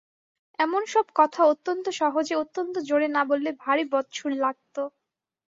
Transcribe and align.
এমন-সব 0.59 1.05
কথা 1.15 1.41
অত্যন্ত 1.45 1.85
সহজে 1.99 2.33
অত্যন্ত 2.35 2.75
জোরে 2.87 3.07
না 3.09 3.21
বললে 3.29 3.49
ভারি 3.61 3.83
বদসুর 3.91 4.31
লাগত। 4.43 4.75